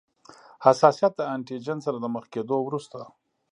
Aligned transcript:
حساسیت 0.65 1.13
د 1.17 1.21
انټي 1.33 1.57
جېن 1.65 1.79
سره 1.85 1.97
د 1.99 2.05
مخ 2.15 2.25
کیدو 2.33 2.55
وروسته. 2.63 2.99